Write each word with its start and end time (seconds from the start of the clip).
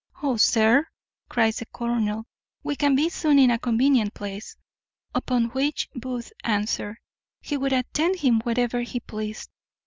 "O, 0.23 0.35
sir," 0.35 0.87
cries 1.29 1.57
the 1.57 1.67
colonel, 1.67 2.25
"we 2.63 2.75
can 2.75 2.95
be 2.95 3.07
soon 3.07 3.37
in 3.37 3.51
a 3.51 3.59
convenient 3.59 4.15
place." 4.15 4.55
Upon 5.13 5.49
which 5.51 5.89
Booth 5.93 6.33
answered, 6.43 6.97
he 7.39 7.55
would 7.55 7.71
attend 7.71 8.15
him 8.15 8.39
wherever 8.41 8.81
he 8.81 8.99
pleased. 8.99 9.51